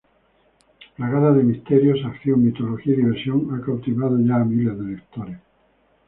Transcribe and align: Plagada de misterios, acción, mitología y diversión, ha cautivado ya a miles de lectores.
Plagada 0.95 1.31
de 1.31 1.43
misterios, 1.43 1.99
acción, 2.07 2.43
mitología 2.43 2.93
y 2.95 2.95
diversión, 2.95 3.53
ha 3.53 3.63
cautivado 3.63 4.17
ya 4.19 4.37
a 4.37 4.45
miles 4.45 4.75
de 4.79 4.83
lectores. 4.95 5.37